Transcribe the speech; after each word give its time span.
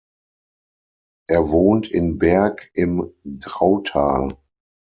Er 1.27 1.51
wohnt 1.51 1.87
in 1.87 2.17
Berg 2.17 2.71
im 2.73 3.13
Drautal. 3.23 4.33